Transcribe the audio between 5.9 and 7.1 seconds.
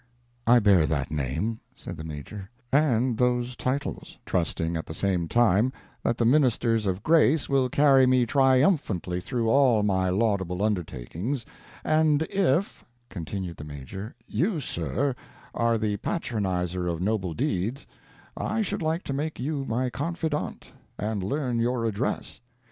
that the ministers of